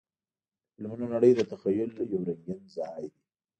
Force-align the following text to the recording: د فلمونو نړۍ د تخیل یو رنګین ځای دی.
د 0.03 0.03
فلمونو 0.75 1.05
نړۍ 1.13 1.31
د 1.35 1.41
تخیل 1.51 1.89
یو 2.11 2.21
رنګین 2.47 2.59
ځای 2.75 3.03
دی. 3.11 3.19